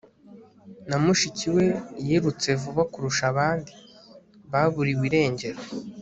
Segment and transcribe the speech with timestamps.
[0.89, 1.65] na mushiki we,
[2.07, 3.71] yirutse vuba kurusha abandi.
[4.51, 5.59] baburiwe irengero